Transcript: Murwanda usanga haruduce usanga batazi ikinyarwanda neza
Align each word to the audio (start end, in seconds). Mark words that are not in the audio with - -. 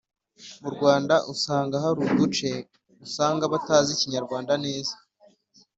Murwanda 0.63 1.15
usanga 1.33 1.75
haruduce 1.83 2.49
usanga 3.05 3.43
batazi 3.53 3.89
ikinyarwanda 3.93 4.53
neza 4.65 4.95